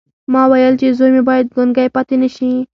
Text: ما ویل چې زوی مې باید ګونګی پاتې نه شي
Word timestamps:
ما 0.31 0.43
ویل 0.51 0.73
چې 0.81 0.87
زوی 0.97 1.11
مې 1.15 1.21
باید 1.29 1.53
ګونګی 1.55 1.89
پاتې 1.95 2.15
نه 2.21 2.29
شي 2.35 2.51